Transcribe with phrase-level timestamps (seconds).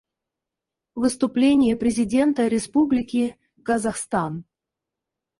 [0.95, 4.45] Выступление президента Республики Казахстан.